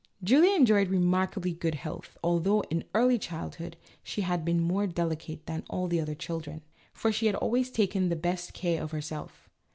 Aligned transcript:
Julia 0.23 0.55
enjoyed 0.55 0.87
remarkably 0.87 1.53
good 1.53 1.75
health, 1.75 2.17
although 2.23 2.61
in 2.71 2.85
early 2.95 3.19
childhood 3.19 3.77
she 4.01 4.21
had 4.21 4.43
been 4.43 4.59
more 4.59 4.87
delicate 4.87 5.45
than 5.45 5.63
all 5.69 5.87
the 5.87 6.01
other 6.01 6.15
children, 6.15 6.63
for 6.91 7.11
she 7.11 7.27
had 7.27 7.35
always 7.35 7.69
taken 7.69 8.09
the 8.09 8.15
best 8.15 8.51
care 8.55 8.81
of 8.81 8.89
herself. 8.89 9.47